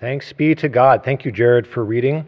[0.00, 1.02] Thanks be to God.
[1.02, 2.24] Thank you, Jared, for reading.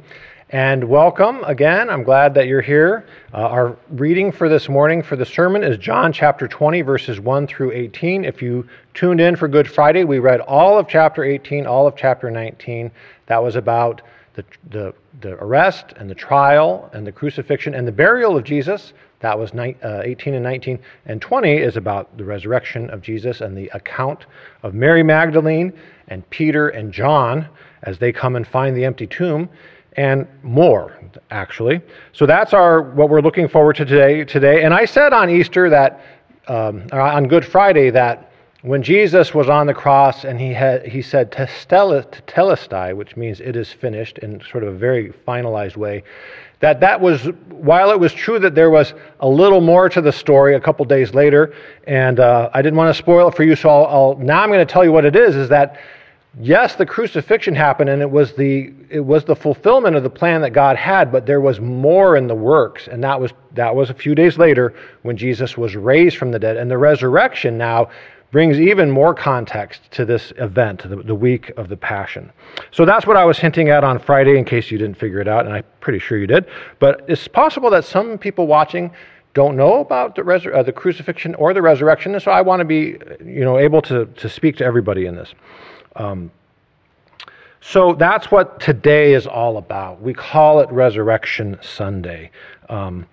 [0.48, 1.88] And welcome again.
[1.88, 3.06] I'm glad that you're here.
[3.32, 7.46] Uh, our reading for this morning for the sermon is John chapter 20, verses 1
[7.46, 8.24] through 18.
[8.24, 11.94] If you tuned in for Good Friday, we read all of chapter 18, all of
[11.94, 12.90] chapter 19.
[13.26, 14.02] That was about
[14.34, 18.94] the, the, the arrest and the trial and the crucifixion and the burial of Jesus.
[19.20, 20.78] That was uh, 18 and 19.
[21.06, 24.26] And 20 is about the resurrection of Jesus and the account
[24.62, 25.72] of Mary Magdalene
[26.10, 27.48] and Peter and John
[27.84, 29.48] as they come and find the empty tomb
[29.94, 30.98] and more
[31.30, 31.80] actually.
[32.12, 34.62] So that's our what we're looking forward to today today.
[34.62, 36.00] And i said on easter that
[36.48, 38.32] um, on good friday that
[38.62, 43.56] when jesus was on the cross and he had he said tetelestai which means it
[43.56, 46.02] is finished in sort of a very finalized way
[46.60, 50.12] that that was while it was true that there was a little more to the
[50.12, 51.54] story a couple days later
[51.86, 54.50] and uh, i didn't want to spoil it for you so I'll, I'll now i'm
[54.50, 55.78] going to tell you what it is is that
[56.38, 60.40] yes, the crucifixion happened and it was the it was the fulfillment of the plan
[60.42, 63.90] that God had, but there was more in the works, and that was that was
[63.90, 67.90] a few days later when Jesus was raised from the dead, and the resurrection now
[68.30, 72.30] brings even more context to this event, the, the week of the Passion.
[72.70, 75.26] So that's what I was hinting at on Friday, in case you didn't figure it
[75.26, 76.46] out, and I'm pretty sure you did.
[76.78, 78.92] But it's possible that some people watching
[79.34, 82.64] don't know about the, resur- uh, the crucifixion or the resurrection, so I want to
[82.64, 85.34] be, you know, able to, to speak to everybody in this.
[85.96, 86.30] Um,
[87.60, 90.00] so that's what today is all about.
[90.00, 92.30] We call it Resurrection Sunday.
[92.68, 93.06] Um,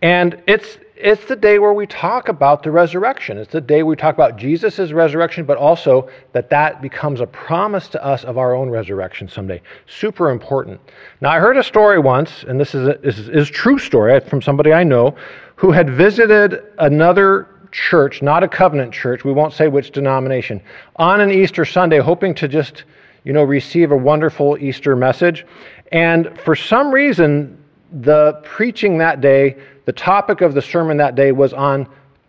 [0.00, 3.36] and it's, it's the day where we talk about the resurrection.
[3.36, 7.88] It's the day we talk about Jesus' resurrection, but also that that becomes a promise
[7.88, 9.60] to us of our own resurrection someday.
[9.86, 10.80] Super important.
[11.20, 14.40] Now, I heard a story once, and this is a is, is true story from
[14.40, 15.14] somebody I know,
[15.56, 20.60] who had visited another church, not a covenant church, we won't say which denomination,
[20.96, 22.84] on an Easter Sunday, hoping to just,
[23.24, 25.46] you know, receive a wonderful Easter message.
[25.92, 27.62] And for some reason,
[27.92, 31.88] the preaching that day, the topic of the sermon that day was on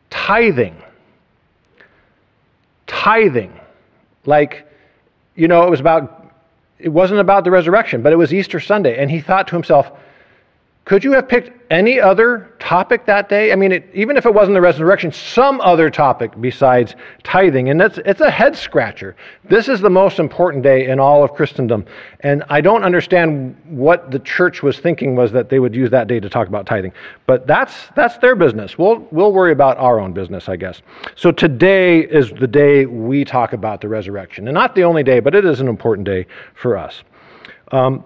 [0.09, 0.75] tithing.
[2.87, 3.59] Tithing.
[4.25, 4.67] Like,
[5.35, 6.33] you know, it was about,
[6.79, 8.97] it wasn't about the resurrection, but it was Easter Sunday.
[8.97, 9.91] And he thought to himself,
[10.91, 13.53] could you have picked any other topic that day?
[13.53, 17.69] I mean, it, even if it wasn't the resurrection, some other topic besides tithing.
[17.69, 19.15] And it's, it's a head scratcher.
[19.45, 21.85] This is the most important day in all of Christendom.
[22.19, 26.07] And I don't understand what the church was thinking was that they would use that
[26.07, 26.91] day to talk about tithing.
[27.25, 28.77] But that's, that's their business.
[28.77, 30.81] We'll, we'll worry about our own business, I guess.
[31.15, 34.49] So today is the day we talk about the resurrection.
[34.49, 37.01] And not the only day, but it is an important day for us.
[37.71, 38.03] Um,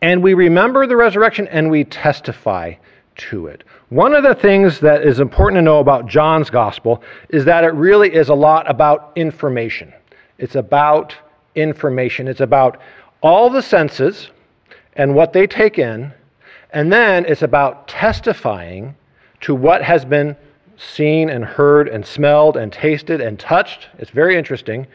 [0.00, 2.74] and we remember the resurrection and we testify
[3.16, 3.64] to it.
[3.90, 7.74] One of the things that is important to know about John's gospel is that it
[7.74, 9.92] really is a lot about information.
[10.38, 11.14] It's about
[11.54, 12.26] information.
[12.26, 12.80] It's about
[13.22, 14.30] all the senses
[14.94, 16.12] and what they take in,
[16.72, 18.94] and then it's about testifying
[19.42, 20.36] to what has been
[20.76, 23.88] seen and heard and smelled and tasted and touched.
[23.98, 24.86] It's very interesting.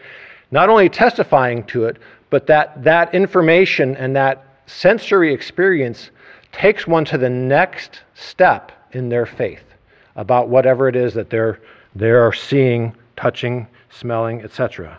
[0.51, 1.97] Not only testifying to it,
[2.29, 6.11] but that that information and that sensory experience
[6.51, 9.63] takes one to the next step in their faith
[10.16, 11.59] about whatever it is that they're,
[11.95, 14.97] they're seeing, touching, smelling, etc.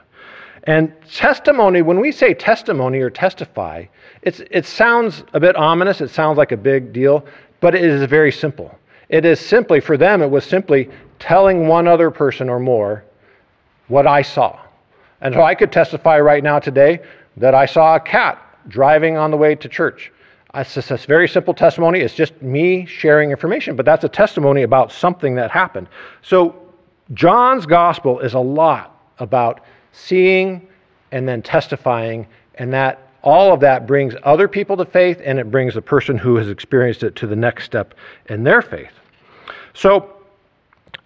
[0.65, 3.85] And testimony, when we say testimony or testify,
[4.23, 7.25] it's, it sounds a bit ominous, it sounds like a big deal,
[7.61, 8.77] but it is very simple.
[9.09, 13.05] It is simply, for them, it was simply telling one other person or more
[13.89, 14.59] what I saw.
[15.21, 17.01] And so I could testify right now today
[17.39, 20.13] that I saw a cat driving on the way to church.
[20.55, 22.01] It's a very simple testimony.
[22.01, 25.89] It's just me sharing information, but that's a testimony about something that happened.
[26.23, 26.55] So,
[27.15, 29.61] John's gospel is a lot about
[29.93, 30.67] seeing
[31.13, 35.51] and then testifying, and that all of that brings other people to faith and it
[35.51, 37.95] brings the person who has experienced it to the next step
[38.27, 38.93] in their faith.
[39.75, 40.15] So,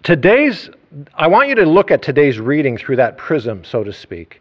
[0.02, 0.70] today's,
[1.14, 4.40] I want you to look at today's reading through that prism, so to speak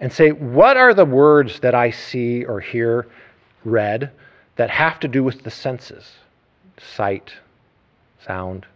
[0.00, 3.06] and say, what are the words that I see or hear
[3.64, 4.10] read
[4.56, 6.12] that have to do with the senses?
[6.78, 7.32] Sight,
[8.24, 8.66] sound,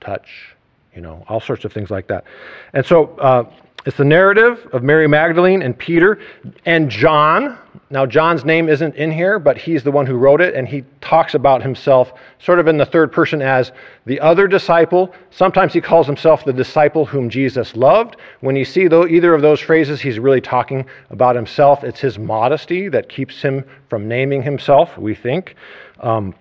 [0.00, 0.54] touch,
[0.94, 2.24] you know, all sorts of things like that.
[2.72, 3.44] And so uh,
[3.86, 6.18] it's the narrative of Mary Magdalene and Peter
[6.66, 7.56] and John.
[7.90, 10.84] Now, John's name isn't in here, but he's the one who wrote it, and he
[11.00, 13.72] talks about himself sort of in the third person as
[14.04, 15.14] the other disciple.
[15.30, 18.16] Sometimes he calls himself the disciple whom Jesus loved.
[18.40, 21.84] When you see though, either of those phrases, he's really talking about himself.
[21.84, 25.54] It's his modesty that keeps him from naming himself, we think.
[26.00, 26.34] Um,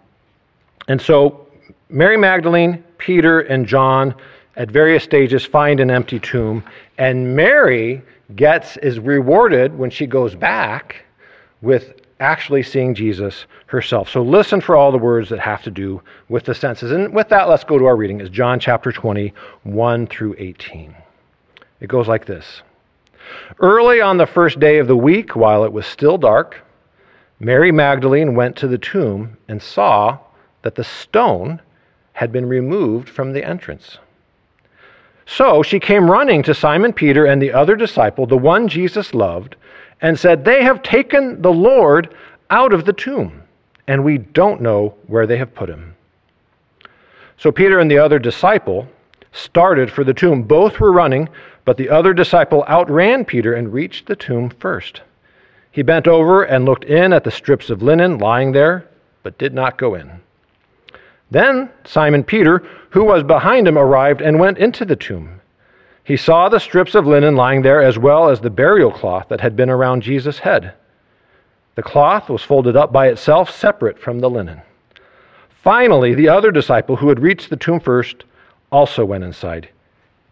[0.88, 1.47] and so,
[1.89, 4.15] Mary Magdalene, Peter, and John
[4.57, 6.63] at various stages find an empty tomb,
[6.98, 8.01] and Mary
[8.36, 11.06] gets is rewarded when she goes back
[11.62, 14.09] with actually seeing Jesus herself.
[14.09, 16.92] So listen for all the words that have to do with the senses.
[16.92, 18.19] And with that, let's go to our reading.
[18.19, 19.31] It's John chapter 20,
[19.63, 20.95] 1 through 18.
[21.80, 22.63] It goes like this
[23.59, 26.63] Early on the first day of the week, while it was still dark,
[27.39, 30.18] Mary Magdalene went to the tomb and saw
[30.63, 31.62] that the stone
[32.13, 34.00] had been removed from the entrance.
[35.27, 39.57] So she came running to Simon Peter and the other disciple, the one Jesus loved,
[40.01, 42.15] and said, They have taken the Lord
[42.50, 43.44] out of the tomb,
[43.88, 45.94] and we don't know where they have put him.
[47.38, 48.88] So Peter and the other disciple
[49.33, 50.44] started for the tomb.
[50.44, 51.27] Both were running,
[51.65, 55.01] but the other disciple outran Peter and reached the tomb first.
[55.71, 58.88] He bent over and looked in at the strips of linen lying there,
[59.23, 60.21] but did not go in.
[61.29, 65.41] Then Simon Peter, who was behind him, arrived and went into the tomb.
[66.03, 69.41] He saw the strips of linen lying there, as well as the burial cloth that
[69.41, 70.74] had been around Jesus' head.
[71.75, 74.62] The cloth was folded up by itself, separate from the linen.
[75.50, 78.23] Finally, the other disciple, who had reached the tomb first,
[78.71, 79.68] also went inside.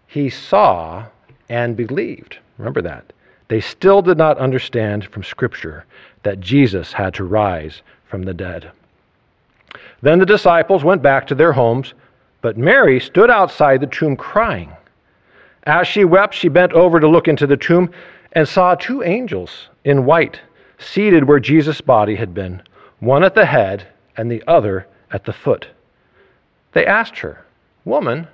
[0.07, 1.05] He saw
[1.49, 2.37] and believed.
[2.57, 3.11] Remember that.
[3.49, 5.85] They still did not understand from Scripture
[6.23, 8.71] that Jesus had to rise from the dead.
[10.05, 11.95] Then the disciples went back to their homes,
[12.43, 14.71] but Mary stood outside the tomb crying.
[15.63, 17.89] As she wept, she bent over to look into the tomb
[18.33, 20.39] and saw two angels in white
[20.77, 22.61] seated where Jesus' body had been,
[22.99, 25.69] one at the head and the other at the foot.
[26.73, 27.43] They asked her,
[27.83, 28.27] Woman,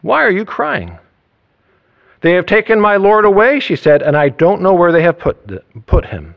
[0.00, 0.98] why are you crying?
[2.22, 5.18] They have taken my Lord away, she said, and I don't know where they have
[5.18, 5.36] put,
[5.84, 6.34] put him.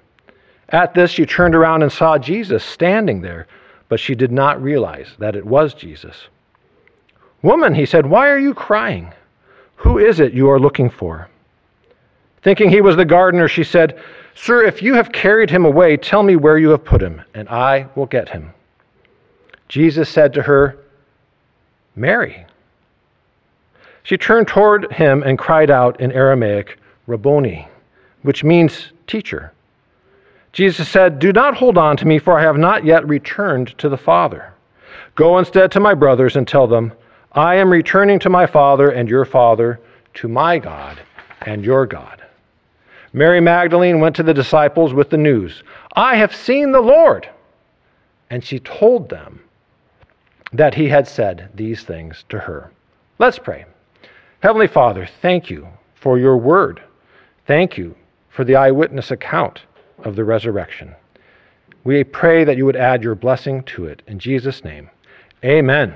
[0.68, 3.47] At this, she turned around and saw Jesus standing there,
[3.89, 6.27] but she did not realize that it was Jesus.
[7.41, 9.12] Woman, he said, why are you crying?
[9.77, 11.30] Who is it you are looking for?
[12.41, 14.01] Thinking he was the gardener, she said,
[14.35, 17.47] Sir, if you have carried him away, tell me where you have put him, and
[17.50, 18.53] I will get him.
[19.69, 20.77] Jesus said to her,
[21.95, 22.45] Mary.
[24.03, 27.68] She turned toward him and cried out in Aramaic, Rabboni,
[28.21, 29.53] which means teacher.
[30.54, 33.90] Jesus said, Do not hold on to me, for I have not yet returned to
[33.90, 34.54] the Father.
[35.16, 36.94] Go instead to my brothers and tell them,
[37.32, 39.80] I am returning to my Father and your Father,
[40.16, 41.00] to my God
[41.42, 42.24] and your God.
[43.14, 45.64] Mary Magdalene went to the disciples with the news
[45.96, 47.28] I have seen the Lord.
[48.30, 49.42] And she told them
[50.52, 52.72] that he had said these things to her.
[53.20, 53.66] Let's pray.
[54.42, 56.82] Heavenly Father, thank you for your word.
[57.46, 57.96] Thank you
[58.30, 59.62] for the eyewitness account
[60.06, 60.96] of the resurrection.
[61.84, 64.02] We pray that you would add your blessing to it.
[64.08, 64.90] In Jesus' name,
[65.44, 65.96] amen.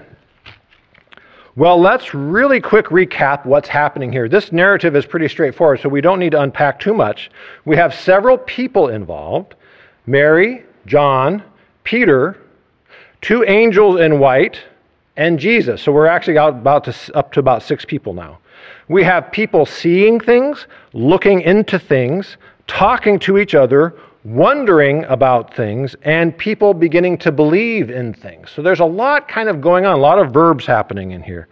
[1.55, 4.29] Well, let's really quick recap what's happening here.
[4.29, 7.31] This narrative is pretty straightforward, so we don't need to unpack too much.
[7.65, 9.55] We have several people involved
[10.05, 11.43] Mary, John,
[11.83, 12.37] Peter,
[13.21, 14.61] two angels in white,
[15.15, 15.81] and Jesus.
[15.81, 18.37] So we're actually about to, up to about six people now.
[18.87, 25.95] We have people seeing things, looking into things, talking to each other, wondering about things
[26.03, 28.51] and people beginning to believe in things.
[28.51, 31.47] So there's a lot kind of going on, a lot of verbs happening in here.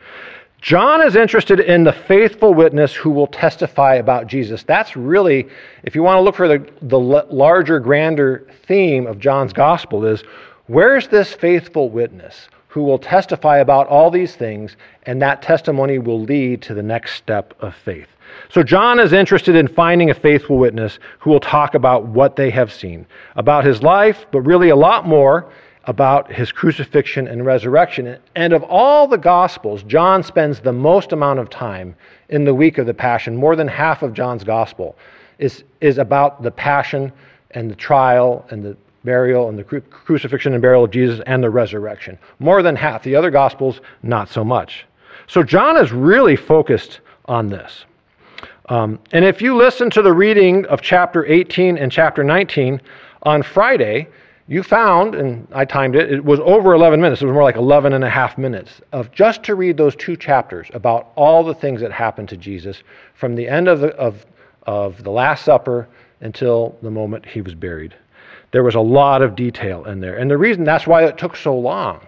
[0.61, 4.63] John is interested in the faithful witness who will testify about Jesus.
[4.63, 5.47] That's really,
[5.83, 10.23] if you want to look for the, the larger, grander theme of John's gospel, is
[10.65, 16.19] where's this faithful witness who will testify about all these things, and that testimony will
[16.19, 18.09] lead to the next step of faith.
[18.49, 22.49] So, John is interested in finding a faithful witness who will talk about what they
[22.49, 23.05] have seen,
[23.37, 25.49] about his life, but really a lot more
[25.85, 28.17] about his crucifixion and resurrection.
[28.35, 31.95] And of all the Gospels, John spends the most amount of time
[32.27, 33.37] in the week of the Passion.
[33.37, 34.97] More than half of John's Gospel
[35.39, 37.13] is, is about the Passion
[37.51, 38.75] and the trial and the
[39.05, 42.17] burial and the cru- crucifixion and burial of Jesus and the resurrection.
[42.39, 43.03] More than half.
[43.03, 44.85] The other Gospels, not so much.
[45.27, 47.85] So, John is really focused on this.
[48.67, 52.81] Um, and if you listen to the reading of chapter 18 and chapter 19
[53.23, 54.07] on Friday,
[54.47, 57.21] you found, and I timed it, it was over 11 minutes.
[57.21, 60.15] It was more like 11 and a half minutes of just to read those two
[60.15, 62.83] chapters about all the things that happened to Jesus
[63.15, 64.25] from the end of the, of,
[64.63, 65.87] of the Last Supper
[66.21, 67.95] until the moment he was buried.
[68.55, 70.15] There was a lot of detail in there.
[70.15, 71.99] And the reason that's why it took so long.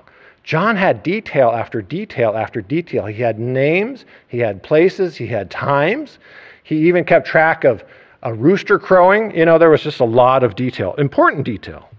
[0.46, 3.06] John had detail after detail after detail.
[3.06, 6.20] He had names, he had places, he had times.
[6.64, 7.84] He even kept track of
[8.24, 9.36] a rooster crowing.
[9.36, 11.90] You know, there was just a lot of detail, important detail.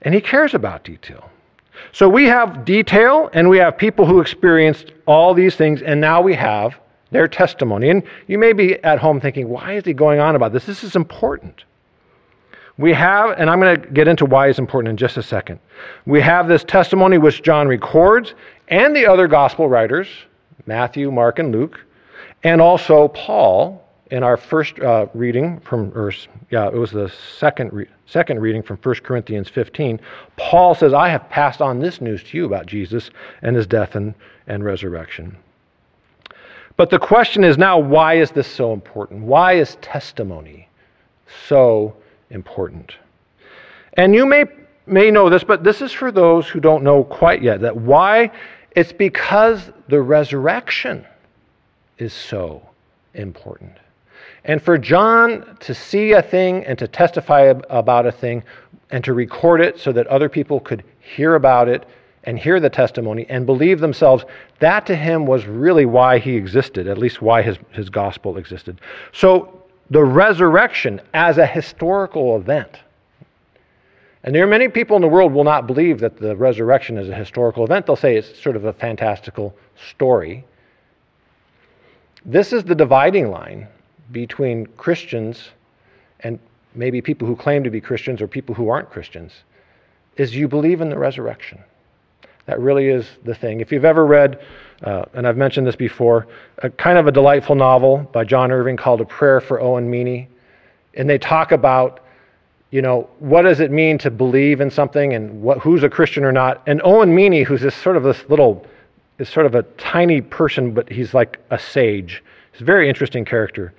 [0.00, 1.28] And he cares about detail.
[1.92, 6.22] So we have detail and we have people who experienced all these things, and now
[6.22, 7.90] we have their testimony.
[7.90, 10.64] And you may be at home thinking, why is he going on about this?
[10.64, 11.64] This is important.
[12.76, 15.60] We have, and I'm going to get into why it's important in just a second.
[16.06, 18.34] We have this testimony which John records,
[18.68, 20.08] and the other gospel writers,
[20.66, 21.80] Matthew, Mark, and Luke,
[22.42, 26.12] and also Paul in our first uh, reading from, or
[26.50, 30.00] yeah, it was the second, re- second reading from 1 Corinthians 15.
[30.36, 33.10] Paul says, I have passed on this news to you about Jesus
[33.42, 34.14] and his death and,
[34.46, 35.36] and resurrection.
[36.76, 39.22] But the question is now, why is this so important?
[39.22, 40.68] Why is testimony
[41.48, 41.96] so
[42.30, 42.96] important?
[43.94, 44.44] And you may,
[44.86, 48.30] may know this, but this is for those who don't know quite yet that why
[48.72, 51.06] it's because the resurrection
[51.98, 52.62] is so
[53.14, 53.72] important.
[54.44, 58.42] And for John to see a thing and to testify about a thing
[58.90, 61.86] and to record it so that other people could hear about it
[62.24, 64.24] and hear the testimony and believe themselves,
[64.58, 68.80] that to him was really why he existed, at least why his, his gospel existed.
[69.12, 72.80] So the resurrection as a historical event.
[74.22, 77.10] And there are many people in the world will not believe that the resurrection is
[77.10, 77.86] a historical event.
[77.86, 79.54] They'll say it's sort of a fantastical
[79.90, 80.44] story.
[82.24, 83.68] This is the dividing line
[84.12, 85.50] between Christians
[86.20, 86.38] and
[86.74, 89.32] maybe people who claim to be Christians or people who aren't Christians
[90.16, 91.62] is you believe in the resurrection.
[92.46, 93.60] That really is the thing.
[93.60, 94.40] If you've ever read,
[94.82, 96.26] uh, and I've mentioned this before,
[96.58, 100.28] a kind of a delightful novel by John Irving called A Prayer for Owen Meany,
[100.94, 102.00] and they talk about,
[102.70, 106.24] you know, what does it mean to believe in something and what, who's a Christian
[106.24, 106.62] or not.
[106.66, 108.66] And Owen Meany, who's this sort of this little,
[109.18, 112.22] is sort of a tiny person, but he's like a sage.
[112.52, 113.72] He's a very interesting character.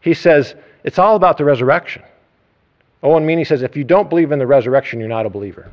[0.00, 0.54] He says,
[0.84, 2.02] it's all about the resurrection.
[3.02, 5.72] Owen Meany says, if you don't believe in the resurrection, you're not a believer.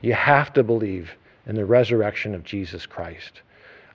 [0.00, 1.10] You have to believe
[1.48, 3.42] in the resurrection of Jesus Christ.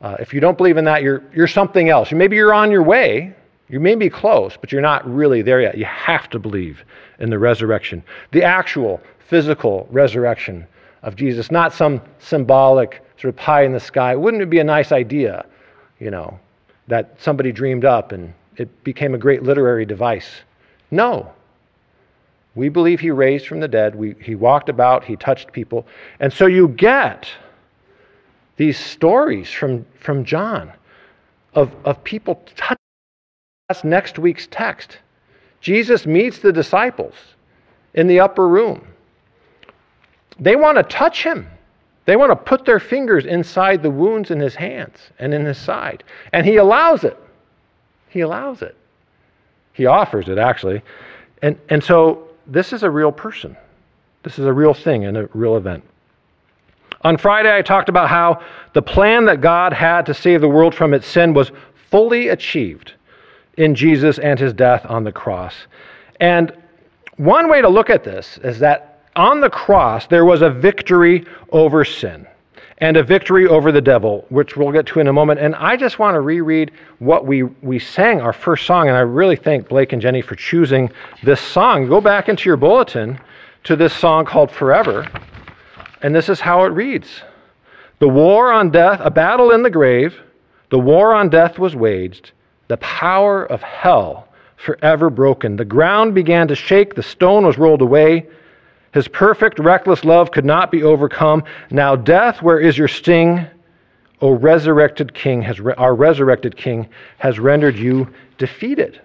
[0.01, 2.11] Uh, if you don't believe in that, you're, you're something else.
[2.11, 3.33] Maybe you're on your way.
[3.69, 5.77] You may be close, but you're not really there yet.
[5.77, 6.83] You have to believe
[7.19, 10.67] in the resurrection, the actual physical resurrection
[11.03, 14.15] of Jesus, not some symbolic sort of pie in the sky.
[14.15, 15.45] Wouldn't it be a nice idea,
[15.99, 16.39] you know,
[16.87, 20.41] that somebody dreamed up and it became a great literary device.
[20.91, 21.31] No.
[22.55, 23.95] We believe he raised from the dead.
[23.95, 25.87] We, he walked about, he touched people.
[26.19, 27.27] And so you get
[28.57, 30.71] these stories from, from John
[31.53, 32.77] of, of people touching.
[33.69, 34.99] That's next week's text.
[35.61, 37.15] Jesus meets the disciples
[37.93, 38.85] in the upper room.
[40.39, 41.47] They want to touch him.
[42.05, 45.57] They want to put their fingers inside the wounds in his hands and in his
[45.57, 46.03] side.
[46.33, 47.17] And he allows it.
[48.09, 48.75] He allows it.
[49.71, 50.81] He offers it, actually.
[51.41, 53.55] And, and so this is a real person.
[54.23, 55.83] This is a real thing and a real event.
[57.03, 58.41] On Friday, I talked about how
[58.73, 61.51] the plan that God had to save the world from its sin was
[61.89, 62.93] fully achieved
[63.57, 65.53] in Jesus and his death on the cross.
[66.19, 66.53] And
[67.17, 71.25] one way to look at this is that on the cross, there was a victory
[71.51, 72.25] over sin
[72.79, 75.39] and a victory over the devil, which we'll get to in a moment.
[75.39, 78.87] And I just want to reread what we, we sang, our first song.
[78.87, 80.89] And I really thank Blake and Jenny for choosing
[81.21, 81.87] this song.
[81.87, 83.19] Go back into your bulletin
[83.65, 85.07] to this song called Forever.
[86.03, 87.23] And this is how it reads
[87.99, 90.19] The war on death, a battle in the grave,
[90.69, 92.31] the war on death was waged,
[92.67, 95.55] the power of hell forever broken.
[95.55, 98.27] The ground began to shake, the stone was rolled away.
[98.93, 101.43] His perfect, reckless love could not be overcome.
[101.71, 103.47] Now, death, where is your sting?
[104.21, 108.07] O resurrected King, has, our resurrected King has rendered you
[108.37, 109.01] defeated.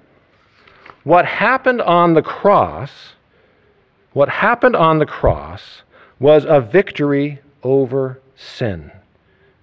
[1.04, 2.90] What happened on the cross,
[4.12, 5.82] what happened on the cross
[6.20, 8.90] was a victory over sin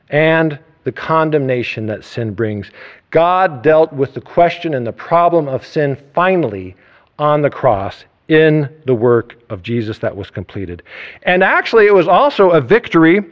[0.09, 2.69] and the condemnation that sin brings.
[3.11, 6.75] God dealt with the question and the problem of sin finally
[7.17, 10.83] on the cross in the work of Jesus that was completed.
[11.23, 13.23] And actually, it was also a victory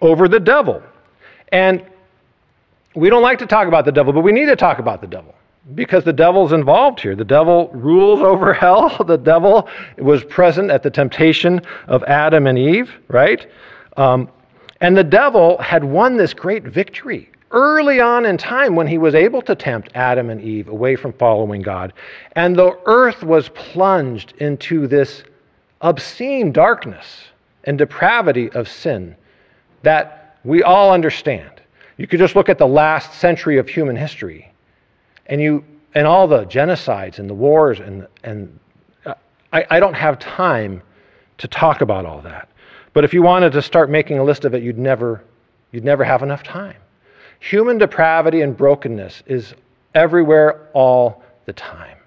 [0.00, 0.82] over the devil.
[1.50, 1.84] And
[2.94, 5.06] we don't like to talk about the devil, but we need to talk about the
[5.06, 5.34] devil
[5.74, 7.14] because the devil's involved here.
[7.14, 9.04] The devil rules over hell.
[9.04, 13.46] The devil was present at the temptation of Adam and Eve, right?
[13.96, 14.28] Um,
[14.80, 19.14] and the devil had won this great victory early on in time when he was
[19.14, 21.92] able to tempt Adam and Eve away from following God.
[22.34, 25.22] And the earth was plunged into this
[25.82, 27.06] obscene darkness
[27.64, 29.14] and depravity of sin
[29.82, 31.50] that we all understand.
[31.98, 34.51] You could just look at the last century of human history
[35.26, 35.64] and you
[35.94, 38.58] and all the genocides and the wars and and
[39.04, 39.14] uh,
[39.52, 40.82] I, I don't have time
[41.38, 42.48] to talk about all that.
[42.92, 45.22] But if you wanted to start making a list of it, you'd never
[45.70, 46.76] you'd never have enough time.
[47.40, 49.54] Human depravity and brokenness is
[49.94, 51.98] everywhere all the time.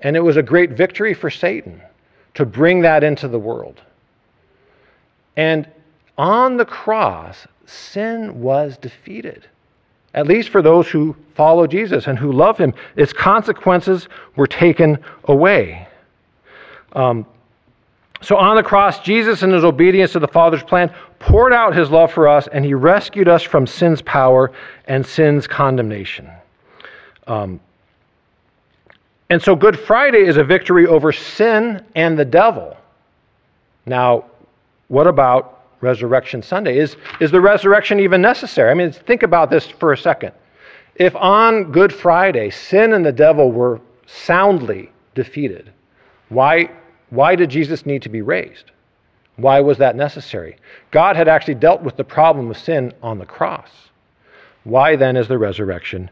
[0.00, 1.82] And it was a great victory for Satan
[2.34, 3.80] to bring that into the world.
[5.36, 5.68] And
[6.18, 9.48] on the cross, sin was defeated.
[10.16, 14.98] At least for those who follow Jesus and who love him, its consequences were taken
[15.24, 15.86] away.
[16.94, 17.26] Um,
[18.22, 21.90] so on the cross, Jesus, in his obedience to the Father's plan, poured out his
[21.90, 24.52] love for us, and he rescued us from sin's power
[24.86, 26.30] and sin's condemnation.
[27.26, 27.60] Um,
[29.28, 32.76] and so Good Friday is a victory over sin and the devil.
[33.84, 34.24] Now,
[34.88, 36.78] what about Resurrection Sunday?
[36.78, 38.70] Is, is the resurrection even necessary?
[38.70, 40.32] I mean, think about this for a second.
[40.94, 45.72] If on Good Friday sin and the devil were soundly defeated,
[46.28, 46.70] why,
[47.10, 48.70] why did Jesus need to be raised?
[49.36, 50.56] Why was that necessary?
[50.90, 53.70] God had actually dealt with the problem of sin on the cross.
[54.64, 56.10] Why then is the resurrection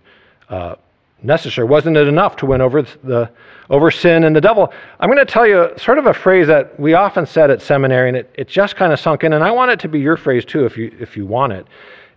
[0.49, 0.77] uh,
[1.25, 1.67] necessary.
[1.67, 3.31] Wasn't it enough to win over the
[3.71, 4.73] over sin and the devil?
[5.01, 8.09] I'm going to tell you sort of a phrase that we often said at seminary,
[8.09, 10.17] and it, it just kind of sunk in, and I want it to be your
[10.17, 11.67] phrase too, if you if you want it.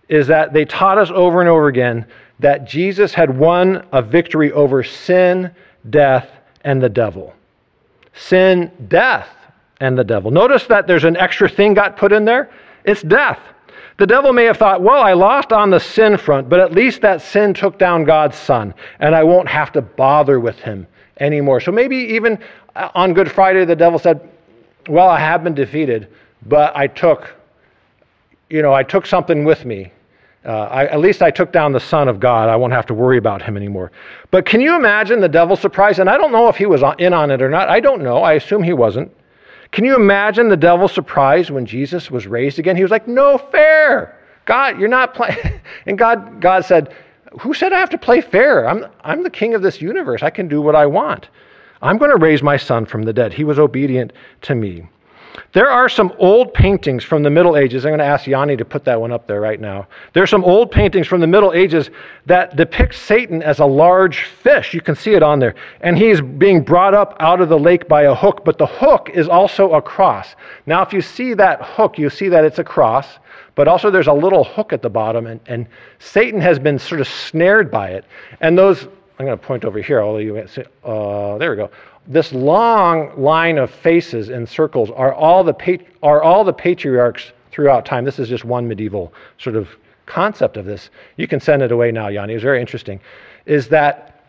[0.08, 2.06] Is that they taught us over and over again
[2.40, 5.50] that Jesus had won a victory over sin,
[5.90, 6.30] death,
[6.62, 7.34] and the devil.
[8.14, 9.28] Sin, death,
[9.80, 10.30] and the devil.
[10.30, 12.50] Notice that there's an extra thing got put in there.
[12.84, 13.38] It's death.
[13.98, 17.00] The devil may have thought, well, I lost on the sin front, but at least
[17.02, 20.86] that sin took down God's son, and I won't have to bother with him
[21.18, 21.60] anymore.
[21.60, 22.38] So maybe even
[22.76, 24.20] uh, on Good Friday, the devil said,
[24.88, 26.08] well, I have been defeated,
[26.46, 27.34] but I took,
[28.48, 29.92] you know, I took something with me.
[30.44, 32.48] Uh, I, at least I took down the Son of God.
[32.48, 33.90] I won't have to worry about him anymore.
[34.30, 35.98] But can you imagine the devil's surprise?
[35.98, 37.68] And I don't know if he was in on it or not.
[37.68, 38.18] I don't know.
[38.18, 39.12] I assume he wasn't.
[39.72, 42.76] Can you imagine the devil's surprise when Jesus was raised again?
[42.76, 44.18] He was like, No fair.
[44.46, 45.36] God, you're not playing.
[45.86, 46.94] And God, God said,
[47.40, 48.68] Who said I have to play fair?
[48.68, 50.22] I'm, I'm the king of this universe.
[50.22, 51.28] I can do what I want.
[51.82, 53.32] I'm going to raise my son from the dead.
[53.32, 54.88] He was obedient to me.
[55.52, 57.84] There are some old paintings from the Middle Ages.
[57.84, 59.86] I'm going to ask Yanni to put that one up there right now.
[60.12, 61.90] There are some old paintings from the Middle Ages
[62.26, 64.74] that depict Satan as a large fish.
[64.74, 65.54] You can see it on there.
[65.80, 69.10] And he's being brought up out of the lake by a hook, but the hook
[69.14, 70.36] is also a cross.
[70.66, 73.18] Now, if you see that hook, you see that it's a cross,
[73.54, 75.66] but also there's a little hook at the bottom, and, and
[75.98, 78.04] Satan has been sort of snared by it.
[78.40, 78.84] And those,
[79.18, 81.70] I'm going to point over here, although you can't see, uh, there we go
[82.08, 87.84] this long line of faces and circles are all the are all the patriarchs throughout
[87.84, 88.04] time.
[88.04, 89.68] This is just one medieval sort of
[90.06, 90.88] concept of this.
[91.16, 92.32] You can send it away now, Yanni.
[92.32, 92.98] It's very interesting.
[93.44, 94.24] Is that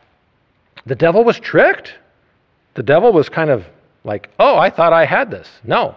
[0.85, 1.95] the devil was tricked?
[2.73, 3.65] The devil was kind of
[4.03, 5.49] like, oh, I thought I had this.
[5.63, 5.95] No,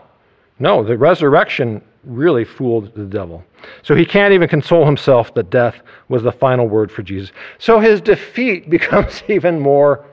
[0.61, 3.45] no, the resurrection really fooled the devil.
[3.83, 5.77] So he can't even console himself that death
[6.09, 7.33] was the final word for Jesus.
[7.59, 10.05] So his defeat becomes even more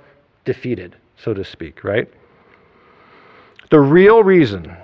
[0.46, 2.08] defeated so to speak, right?
[3.70, 4.76] The real reason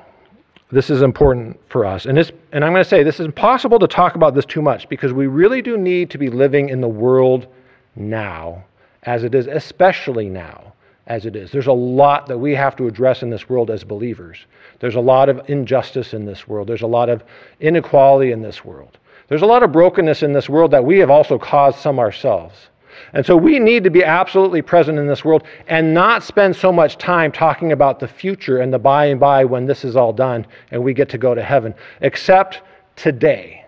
[0.71, 2.17] this is important for us, and,
[2.51, 5.13] and I'm going to say this is impossible to talk about this too much because
[5.13, 7.47] we really do need to be living in the world
[7.95, 8.63] now
[9.03, 10.73] as it is, especially now
[11.07, 11.51] as it is.
[11.51, 14.45] There's a lot that we have to address in this world as believers.
[14.79, 17.23] There's a lot of injustice in this world, there's a lot of
[17.59, 18.97] inequality in this world.
[19.27, 22.55] There's a lot of brokenness in this world that we have also caused some ourselves.
[23.13, 26.71] And so we need to be absolutely present in this world and not spend so
[26.71, 30.13] much time talking about the future and the by and by when this is all
[30.13, 32.61] done and we get to go to heaven, except
[32.95, 33.65] today.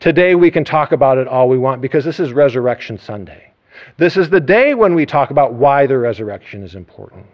[0.00, 3.52] Today we can talk about it all we want because this is Resurrection Sunday.
[3.96, 7.26] This is the day when we talk about why the resurrection is important.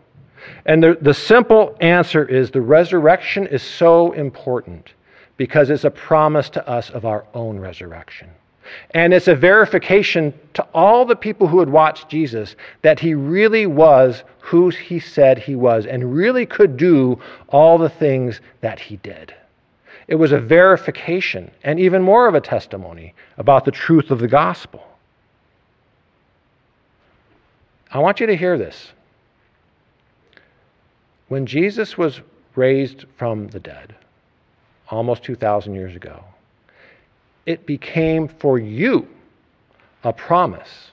[0.66, 4.92] And the, the simple answer is the resurrection is so important
[5.36, 8.30] because it's a promise to us of our own resurrection.
[8.90, 13.66] And it's a verification to all the people who had watched Jesus that he really
[13.66, 18.96] was who he said he was and really could do all the things that he
[18.96, 19.34] did.
[20.06, 24.28] It was a verification and even more of a testimony about the truth of the
[24.28, 24.86] gospel.
[27.90, 28.92] I want you to hear this.
[31.28, 32.20] When Jesus was
[32.54, 33.94] raised from the dead,
[34.90, 36.22] almost 2,000 years ago,
[37.46, 39.06] it became for you
[40.02, 40.90] a promise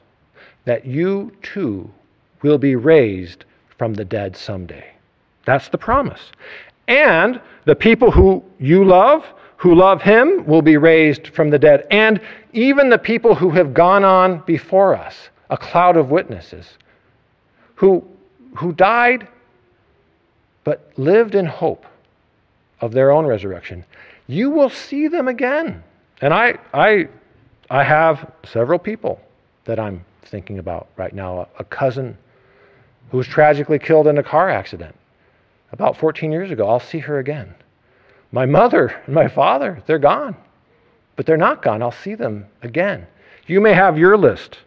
[0.65, 1.89] that you too
[2.41, 3.45] will be raised
[3.77, 4.91] from the dead someday.
[5.45, 6.31] That's the promise.
[6.87, 9.25] And the people who you love,
[9.57, 11.87] who love him, will be raised from the dead.
[11.91, 12.21] And
[12.53, 16.77] even the people who have gone on before us, a cloud of witnesses,
[17.75, 18.05] who,
[18.55, 19.27] who died
[20.63, 21.85] but lived in hope
[22.81, 23.83] of their own resurrection,
[24.27, 25.83] you will see them again.
[26.21, 27.07] And I, I,
[27.69, 29.19] I have several people
[29.65, 31.47] that I'm thinking about right now.
[31.59, 32.17] A cousin
[33.09, 34.95] who was tragically killed in a car accident.
[35.71, 37.53] about 14 years ago, I'll see her again.
[38.31, 40.35] My mother and my father, they're gone,
[41.15, 41.81] but they're not gone.
[41.81, 43.05] I'll see them again.
[43.47, 44.59] You may have your list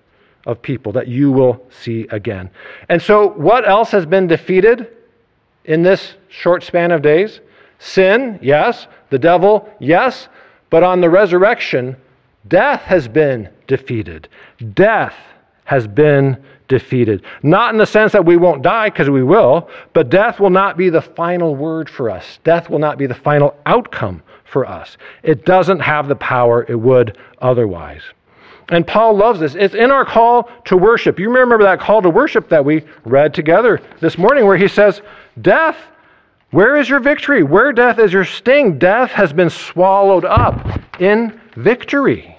[0.47, 2.51] of people that you will see again.
[2.91, 4.89] And so, what else has been defeated
[5.65, 7.41] in this short span of days?
[7.79, 8.87] Sin, yes.
[9.09, 10.29] The devil, yes.
[10.75, 11.97] But on the resurrection,
[12.49, 14.29] death has been defeated.
[14.75, 15.15] Death
[15.67, 17.23] has been defeated.
[17.45, 20.77] Not in the sense that we won't die, because we will, but death will not
[20.77, 22.41] be the final word for us.
[22.43, 24.97] Death will not be the final outcome for us.
[25.23, 28.03] It doesn't have the power it would otherwise.
[28.71, 29.55] And Paul loves this.
[29.55, 31.21] It's in our call to worship.
[31.21, 35.03] You remember that call to worship that we read together this morning, where he says,
[35.41, 35.77] Death,
[36.55, 37.43] where is your victory?
[37.43, 38.79] Where death is your sting?
[38.79, 42.37] Death has been swallowed up in victory.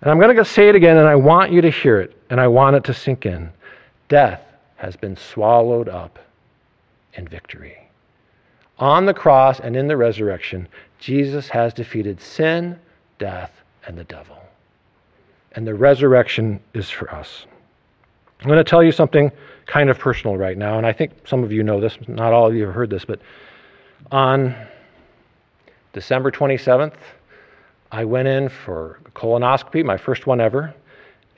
[0.00, 2.40] And I'm going to say it again, and I want you to hear it, and
[2.40, 3.50] I want it to sink in.
[4.08, 4.40] Death
[4.76, 6.18] has been swallowed up
[7.12, 7.76] in victory.
[8.78, 10.66] On the cross and in the resurrection,
[10.98, 12.78] Jesus has defeated sin,
[13.18, 13.52] death,
[13.86, 14.38] and the devil.
[15.52, 17.44] And the resurrection is for us.
[18.44, 19.32] I'm going to tell you something
[19.64, 22.46] kind of personal right now, and I think some of you know this, not all
[22.46, 23.18] of you have heard this, but
[24.12, 24.54] on
[25.94, 26.92] December 27th,
[27.90, 30.74] I went in for colonoscopy, my first one ever.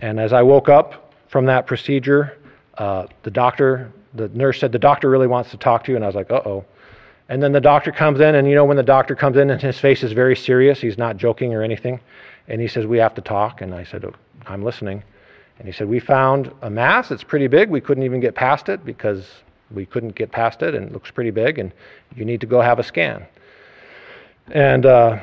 [0.00, 2.38] And as I woke up from that procedure,
[2.76, 5.96] uh, the doctor, the nurse said, The doctor really wants to talk to you.
[5.96, 6.64] And I was like, Uh oh.
[7.28, 9.62] And then the doctor comes in, and you know, when the doctor comes in and
[9.62, 12.00] his face is very serious, he's not joking or anything.
[12.48, 13.60] And he says, We have to talk.
[13.60, 14.14] And I said, oh,
[14.46, 15.04] I'm listening.
[15.58, 17.10] And he said, We found a mass.
[17.10, 17.70] It's pretty big.
[17.70, 19.26] We couldn't even get past it because
[19.70, 21.72] we couldn't get past it, and it looks pretty big, and
[22.14, 23.26] you need to go have a scan.
[24.52, 25.18] And uh,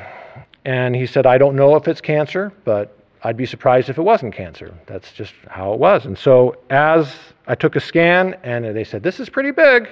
[0.64, 4.02] and he said, I don't know if it's cancer, but I'd be surprised if it
[4.02, 4.74] wasn't cancer.
[4.86, 6.04] That's just how it was.
[6.04, 7.14] And so as
[7.46, 9.88] I took a scan, and they said, This is pretty big.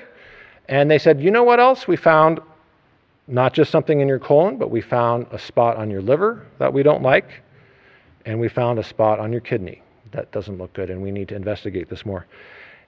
[0.69, 1.87] And they said, You know what else?
[1.87, 2.41] We found
[3.29, 6.73] not just something in your colon, but we found a spot on your liver that
[6.73, 7.43] we don't like,
[8.27, 11.29] and we found a spot on your kidney that doesn't look good, and we need
[11.29, 12.27] to investigate this more.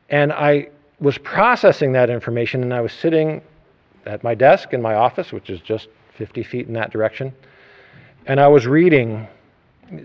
[0.09, 0.69] And I
[1.01, 3.43] was processing that information, and I was sitting
[4.07, 7.33] at my desk in my office, which is just 50 feet in that direction
[8.27, 9.27] and I was reading,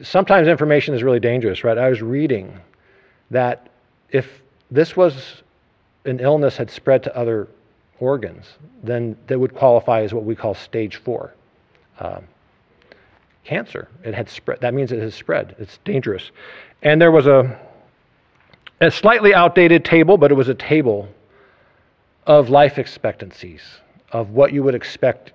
[0.02, 1.78] sometimes information is really dangerous, right?
[1.78, 2.60] I was reading
[3.32, 3.70] that
[4.10, 5.44] if this was
[6.06, 7.48] an illness had spread to other
[8.00, 8.46] organs,
[8.84, 11.34] then that would qualify as what we call stage four.
[12.00, 12.24] Um,
[13.50, 13.88] cancer.
[14.04, 14.62] It had spread.
[14.62, 15.56] That means it has spread.
[15.58, 16.32] It's dangerous.
[16.84, 17.60] And there was a,
[18.80, 21.10] a slightly outdated table, but it was a table
[22.28, 23.62] of life expectancies,
[24.12, 25.34] of what you would expect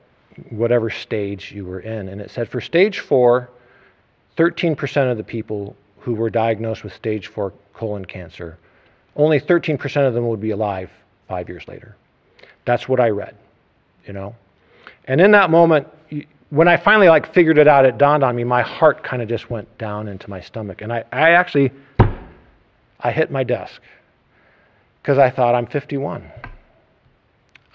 [0.50, 2.08] whatever stage you were in.
[2.08, 3.50] And it said for stage four,
[4.38, 8.58] 13% of the people who were diagnosed with stage four colon cancer,
[9.16, 10.90] only 13% of them would be alive
[11.28, 11.96] five years later.
[12.64, 13.34] That's what I read,
[14.06, 14.36] you know?
[15.06, 15.88] And in that moment,
[16.54, 19.28] when I finally like figured it out, it dawned on me, my heart kind of
[19.28, 20.82] just went down into my stomach.
[20.82, 21.72] And I, I actually,
[23.00, 23.82] I hit my desk
[25.02, 26.30] because I thought I'm 51.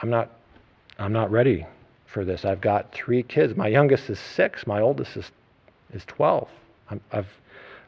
[0.01, 0.31] I'm not,
[0.97, 1.67] I'm not ready
[2.05, 2.45] for this.
[2.45, 3.57] I've got three kids.
[3.57, 4.65] My youngest is six.
[4.65, 5.29] My oldest is,
[5.93, 6.47] is 12.
[6.89, 7.27] i have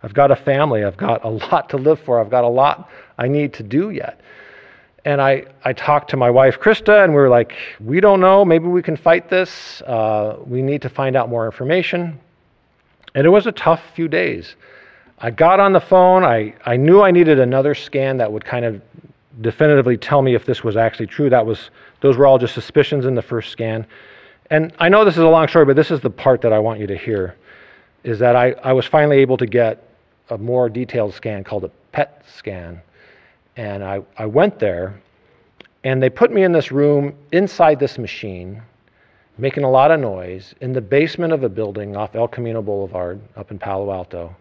[0.04, 0.84] I've got a family.
[0.84, 2.20] I've got a lot to live for.
[2.20, 4.20] I've got a lot I need to do yet.
[5.04, 8.46] And I, I talked to my wife, Krista, and we were like, we don't know.
[8.46, 9.82] Maybe we can fight this.
[9.82, 12.20] Uh, we need to find out more information.
[13.16, 14.56] And it was a tough few days.
[15.18, 16.24] I got on the phone.
[16.24, 18.82] I, I knew I needed another scan that would kind of
[19.42, 21.30] definitively tell me if this was actually true.
[21.30, 23.88] That was, those were all just suspicions in the first scan.
[24.50, 26.60] And I know this is a long story, but this is the part that I
[26.60, 27.36] want you to hear
[28.04, 29.88] is that I, I was finally able to get
[30.30, 32.82] a more detailed scan called a PET scan.
[33.62, 35.00] And I, I went there,
[35.84, 38.60] and they put me in this room inside this machine,
[39.38, 43.22] making a lot of noise, in the basement of a building off El Camino Boulevard
[43.36, 44.36] up in Palo Alto.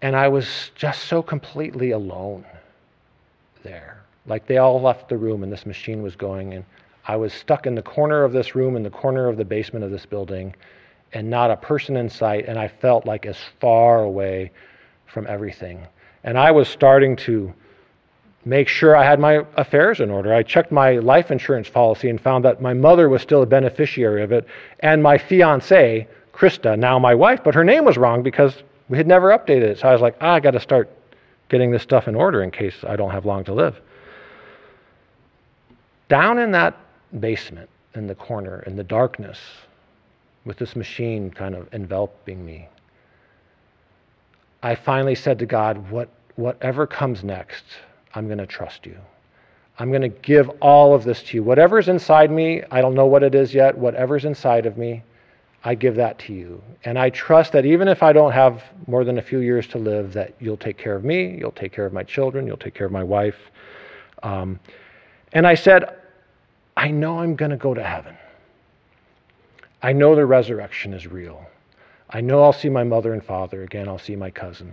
[0.00, 2.46] And I was just so completely alone
[3.62, 4.02] there.
[4.24, 6.54] Like they all left the room, and this machine was going.
[6.54, 6.64] And
[7.08, 9.84] I was stuck in the corner of this room, in the corner of the basement
[9.84, 10.56] of this building,
[11.12, 14.50] and not a person in sight, and I felt like as far away
[15.04, 15.86] from everything.
[16.24, 17.52] And I was starting to
[18.48, 20.32] make sure I had my affairs in order.
[20.32, 24.22] I checked my life insurance policy and found that my mother was still a beneficiary
[24.22, 24.46] of it,
[24.80, 29.06] and my fiance, Krista, now my wife, but her name was wrong because we had
[29.06, 29.78] never updated it.
[29.78, 30.90] So I was like, ah, I got to start
[31.50, 33.78] getting this stuff in order in case I don't have long to live.
[36.08, 36.74] Down in that
[37.20, 39.38] basement in the corner in the darkness
[40.46, 42.68] with this machine kind of enveloping me.
[44.62, 47.64] I finally said to God, what, whatever comes next,
[48.14, 48.96] I'm going to trust you.
[49.78, 51.42] I'm going to give all of this to you.
[51.42, 55.02] Whatever's inside me, I don't know what it is yet, whatever's inside of me,
[55.64, 56.62] I give that to you.
[56.84, 59.78] And I trust that even if I don't have more than a few years to
[59.78, 62.74] live, that you'll take care of me, you'll take care of my children, you'll take
[62.74, 63.36] care of my wife.
[64.22, 64.58] Um,
[65.32, 65.96] and I said,
[66.76, 68.16] I know I'm going to go to heaven.
[69.82, 71.44] I know the resurrection is real.
[72.10, 73.88] I know I'll see my mother and father again.
[73.88, 74.72] I'll see my cousin.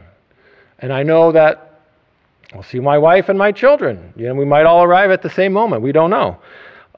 [0.79, 1.74] And I know that
[2.53, 4.13] I'll see my wife and my children.
[4.15, 5.81] You know, we might all arrive at the same moment.
[5.81, 6.37] We don't know.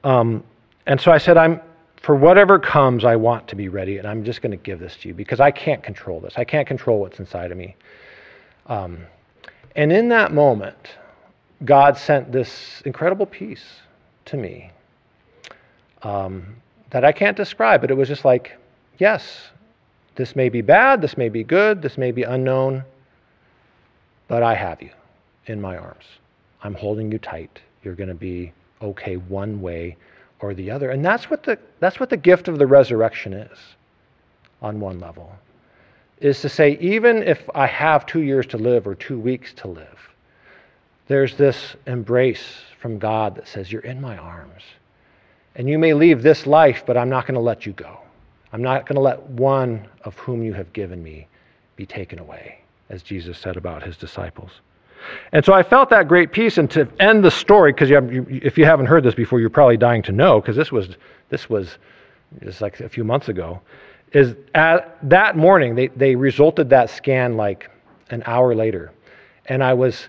[0.04, 0.44] Um,
[0.86, 1.60] and so I said, I'm,
[2.02, 4.96] for whatever comes, I want to be ready, and I'm just going to give this
[4.98, 6.34] to you because I can't control this.
[6.36, 7.76] I can't control what's inside of me.
[8.66, 8.98] Um,
[9.74, 10.96] and in that moment,
[11.64, 13.64] God sent this incredible peace
[14.26, 14.70] to me
[16.02, 16.56] um,
[16.90, 18.56] that I can't describe, but it was just like,
[18.98, 19.50] yes,
[20.14, 22.84] this may be bad, this may be good, this may be unknown,
[24.28, 24.90] but I have you
[25.48, 26.04] in my arms.
[26.62, 27.60] I'm holding you tight.
[27.82, 29.96] You're going to be okay one way
[30.40, 30.90] or the other.
[30.90, 33.58] And that's what the, that's what the gift of the resurrection is
[34.62, 35.32] on one level.
[36.20, 39.68] Is to say, even if I have two years to live or two weeks to
[39.68, 39.98] live,
[41.06, 44.62] there's this embrace from God that says, You're in my arms.
[45.54, 47.98] And you may leave this life, but I'm not going to let you go.
[48.52, 51.26] I'm not going to let one of whom you have given me
[51.76, 54.50] be taken away, as Jesus said about his disciples.
[55.32, 56.58] And so I felt that great peace.
[56.58, 60.02] And to end the story, because if you haven't heard this before, you're probably dying
[60.02, 60.96] to know, because this was
[61.28, 61.78] this was
[62.42, 63.60] just like a few months ago.
[64.12, 67.70] Is at that morning they they resulted that scan like
[68.10, 68.92] an hour later,
[69.46, 70.08] and I was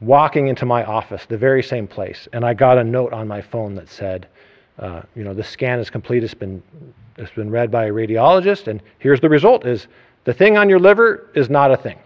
[0.00, 3.40] walking into my office, the very same place, and I got a note on my
[3.40, 4.28] phone that said,
[4.78, 6.24] uh, you know, the scan is complete.
[6.24, 6.62] It's been
[7.16, 9.86] it's been read by a radiologist, and here's the result: is
[10.24, 11.98] the thing on your liver is not a thing.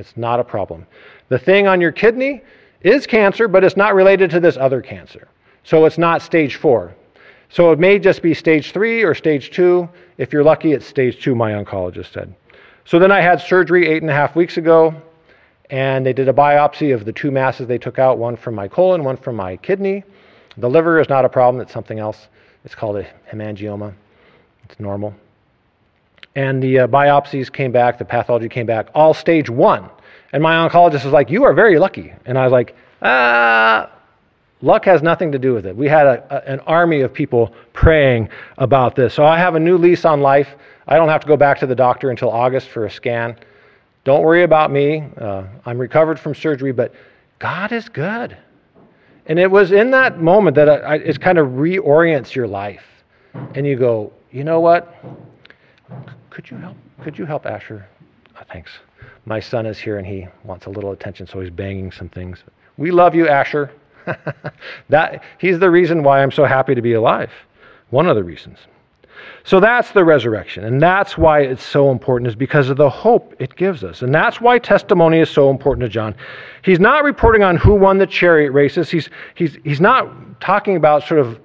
[0.00, 0.86] It's not a problem.
[1.28, 2.42] The thing on your kidney
[2.80, 5.28] is cancer, but it's not related to this other cancer.
[5.62, 6.94] So it's not stage four.
[7.50, 9.88] So it may just be stage three or stage two.
[10.16, 12.34] If you're lucky, it's stage two, my oncologist said.
[12.86, 14.94] So then I had surgery eight and a half weeks ago,
[15.68, 18.68] and they did a biopsy of the two masses they took out one from my
[18.68, 20.02] colon, one from my kidney.
[20.56, 22.28] The liver is not a problem, it's something else.
[22.64, 23.94] It's called a hemangioma.
[24.64, 25.14] It's normal.
[26.34, 29.90] And the uh, biopsies came back, the pathology came back, all stage one.
[30.32, 32.12] And my oncologist was like, You are very lucky.
[32.24, 33.90] And I was like, Ah,
[34.62, 35.74] luck has nothing to do with it.
[35.74, 39.14] We had a, a, an army of people praying about this.
[39.14, 40.48] So I have a new lease on life.
[40.86, 43.36] I don't have to go back to the doctor until August for a scan.
[44.04, 45.04] Don't worry about me.
[45.16, 46.94] Uh, I'm recovered from surgery, but
[47.38, 48.36] God is good.
[49.26, 52.84] And it was in that moment that I, I, it kind of reorients your life.
[53.54, 54.94] And you go, you know what?
[56.30, 56.76] Could you help?
[57.02, 57.86] Could you help Asher?
[58.36, 58.70] Oh, thanks
[59.26, 62.42] my son is here and he wants a little attention, so he's banging some things.
[62.76, 63.70] We love you, Asher.
[64.88, 67.30] that, he's the reason why I'm so happy to be alive.
[67.90, 68.58] One of the reasons.
[69.44, 70.64] So that's the resurrection.
[70.64, 74.00] And that's why it's so important, is because of the hope it gives us.
[74.00, 76.14] And that's why testimony is so important to John.
[76.62, 78.90] He's not reporting on who won the chariot races.
[78.90, 81.38] He's, he's, he's not talking about sort of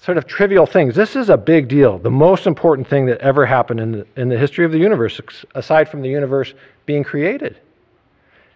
[0.00, 0.94] sort of trivial things.
[0.94, 1.98] This is a big deal.
[1.98, 5.20] The most important thing that ever happened in the, in the history of the universe,
[5.54, 6.54] aside from the universe
[6.86, 7.58] being created,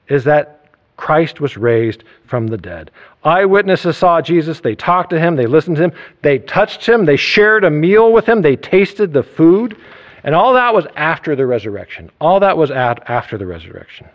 [0.08, 0.58] is that
[0.96, 2.90] Christ was raised from the dead.
[3.24, 4.60] Eyewitnesses saw Jesus.
[4.60, 5.34] They talked to him.
[5.34, 5.92] They listened to him.
[6.22, 7.04] They touched him.
[7.04, 8.40] They shared a meal with him.
[8.40, 9.76] They tasted the food.
[10.22, 12.10] And all that was after the resurrection.
[12.20, 14.06] All that was at, after the resurrection.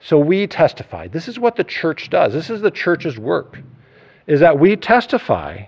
[0.00, 1.06] So we testify.
[1.06, 2.32] This is what the church does.
[2.32, 3.58] This is the church's work,
[4.26, 5.66] is that we testify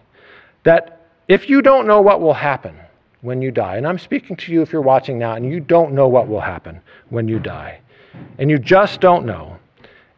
[0.68, 2.76] that if you don't know what will happen
[3.22, 5.94] when you die, and I'm speaking to you if you're watching now and you don't
[5.94, 6.78] know what will happen
[7.08, 7.80] when you die,
[8.38, 9.56] and you just don't know,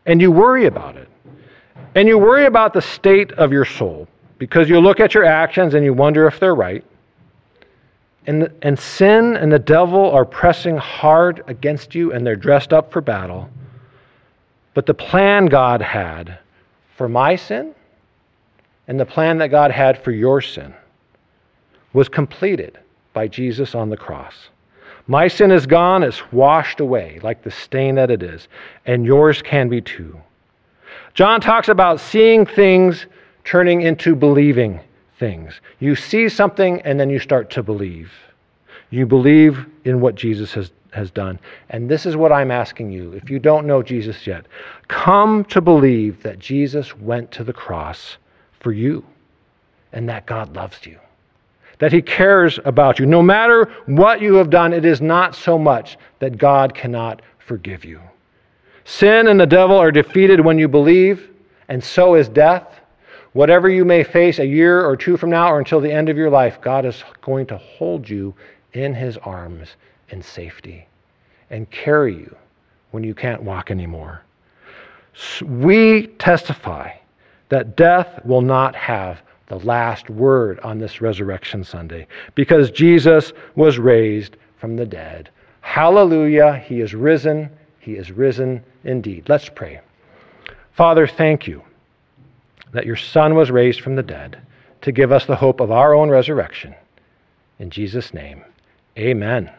[0.07, 1.09] and you worry about it,
[1.95, 4.09] and you worry about the state of your soul
[4.39, 6.85] because you look at your actions and you wonder if they're right,
[8.27, 12.91] and, and sin and the devil are pressing hard against you and they're dressed up
[12.91, 13.49] for battle.
[14.75, 16.41] But the plan God had
[16.97, 17.73] for my sin
[18.91, 20.75] and the plan that God had for your sin
[21.93, 22.77] was completed
[23.13, 24.35] by Jesus on the cross.
[25.07, 28.49] My sin is gone, it's washed away like the stain that it is,
[28.87, 30.19] and yours can be too.
[31.15, 33.07] John talks about seeing things
[33.45, 34.81] turning into believing
[35.21, 35.61] things.
[35.79, 38.11] You see something and then you start to believe.
[38.91, 41.39] You believe in what Jesus has, has done.
[41.69, 43.13] And this is what I'm asking you.
[43.13, 44.47] If you don't know Jesus yet,
[44.89, 48.17] come to believe that Jesus went to the cross
[48.61, 49.05] for you
[49.93, 50.99] and that God loves you.
[51.79, 53.07] That He cares about you.
[53.07, 57.85] No matter what you have done, it is not so much that God cannot forgive
[57.85, 58.01] you.
[58.85, 61.31] Sin and the devil are defeated when you believe,
[61.69, 62.81] And so is death.
[63.33, 66.17] Whatever you may face a year or two from now or until the end of
[66.17, 68.35] your life, God is going to hold you
[68.73, 69.69] in his arms
[70.09, 70.87] in safety
[71.51, 72.35] and carry you
[72.91, 74.23] when you can't walk anymore.
[75.45, 76.91] We testify
[77.51, 83.79] that death will not have the last word on this Resurrection Sunday because Jesus was
[83.79, 85.29] raised from the dead.
[85.61, 86.57] Hallelujah.
[86.57, 87.51] He is risen.
[87.81, 89.29] He is risen indeed.
[89.29, 89.81] Let's pray.
[90.73, 91.63] Father, thank you
[92.73, 94.41] that your Son was raised from the dead
[94.83, 96.75] to give us the hope of our own resurrection.
[97.59, 98.45] In Jesus' name,
[98.97, 99.51] amen.